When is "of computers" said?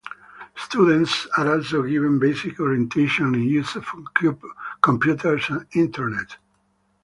3.75-5.45